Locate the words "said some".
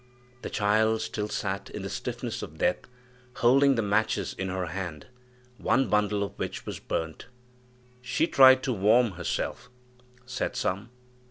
10.25-10.89